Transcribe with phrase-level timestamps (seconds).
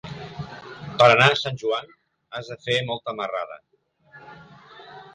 [1.01, 1.93] Per anar a Sant Joan
[2.39, 3.63] has de fer molta marrada.